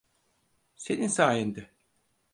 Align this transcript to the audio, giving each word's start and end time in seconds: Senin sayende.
Senin 0.75 1.07
sayende. 1.07 1.71